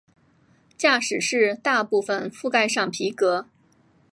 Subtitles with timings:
[0.79, 3.45] 驾驶室大部份覆盖上皮革。